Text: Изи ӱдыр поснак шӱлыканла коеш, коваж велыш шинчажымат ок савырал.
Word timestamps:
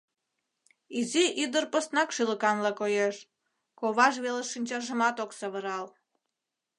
Изи 0.99 1.25
ӱдыр 1.43 1.65
поснак 1.73 2.09
шӱлыканла 2.15 2.71
коеш, 2.79 3.15
коваж 3.79 4.15
велыш 4.23 4.47
шинчажымат 4.53 5.15
ок 5.23 5.31
савырал. 5.39 5.85